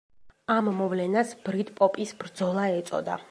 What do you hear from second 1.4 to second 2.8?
„ბრიტპოპის ბრძოლა“